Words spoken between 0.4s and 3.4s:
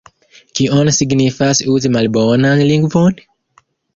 Kion signifas uzi malbonan lingvon?